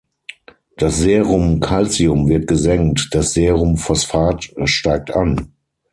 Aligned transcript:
Das 0.77 0.97
Serum-Calcium 0.97 2.27
wird 2.27 2.47
gesenkt, 2.47 3.09
das 3.11 3.33
Serum-Phosphat 3.33 4.51
steigt 4.65 5.11
an. 5.15 5.53